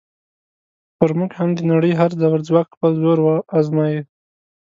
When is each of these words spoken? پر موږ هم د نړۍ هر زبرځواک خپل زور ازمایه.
پر 0.97 1.11
موږ 1.19 1.31
هم 1.39 1.49
د 1.55 1.59
نړۍ 1.71 1.91
هر 1.99 2.11
زبرځواک 2.21 2.67
خپل 2.75 2.91
زور 3.01 3.19
ازمایه. 3.59 4.01